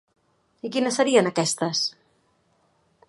[0.67, 1.83] I quines serien aquestes?